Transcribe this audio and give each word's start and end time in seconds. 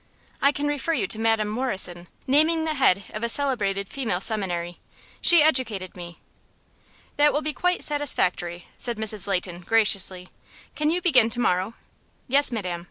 "I 0.41 0.51
can 0.51 0.67
refer 0.67 0.93
you 0.93 1.05
to 1.05 1.19
Madam 1.19 1.47
Morrison," 1.47 2.07
naming 2.25 2.65
the 2.65 2.73
head 2.73 3.03
of 3.13 3.23
a 3.23 3.29
celebrated 3.29 3.87
female 3.87 4.19
seminary. 4.19 4.79
"She 5.21 5.43
educated 5.43 5.95
me." 5.95 6.17
"That 7.17 7.33
will 7.33 7.43
be 7.43 7.53
quite 7.53 7.83
satisfactory," 7.83 8.65
said 8.79 8.97
Mrs. 8.97 9.27
Leighton, 9.27 9.59
graciously. 9.61 10.29
"Can 10.75 10.89
you 10.89 11.03
begin 11.03 11.29
to 11.29 11.39
morrow?" 11.39 11.75
"Yes, 12.27 12.51
madam." 12.51 12.79